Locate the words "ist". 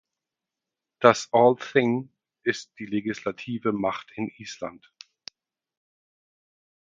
2.41-2.71